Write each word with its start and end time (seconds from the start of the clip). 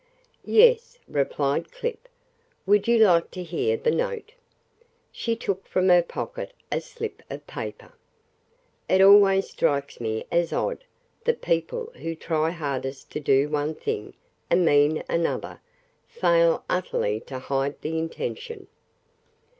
"Yes," 0.47 0.97
replied 1.07 1.71
Clip. 1.71 2.09
"Would 2.65 2.87
you 2.87 2.97
like 2.97 3.29
to 3.29 3.43
hear 3.43 3.77
the 3.77 3.91
note?" 3.91 4.31
She 5.11 5.35
took 5.35 5.67
from 5.67 5.89
her 5.89 6.01
pocket 6.01 6.53
a 6.71 6.81
slip 6.81 7.21
of 7.29 7.45
paper. 7.45 7.93
"It 8.89 8.99
always 8.99 9.47
strikes 9.51 10.01
me 10.01 10.25
as 10.31 10.51
odd 10.51 10.85
that 11.25 11.43
people 11.43 11.91
who 11.97 12.15
try 12.15 12.49
hardest 12.49 13.11
to 13.11 13.19
do 13.19 13.47
one 13.47 13.75
thing, 13.75 14.15
and 14.49 14.65
mean 14.65 15.03
another, 15.07 15.61
fail 16.07 16.63
utterly 16.67 17.19
to 17.27 17.37
hide 17.37 17.79
the 17.81 17.99
intention. 17.99 18.65